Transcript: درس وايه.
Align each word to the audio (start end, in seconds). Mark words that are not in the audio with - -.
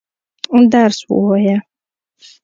درس 0.71 0.99
وايه. 1.25 1.57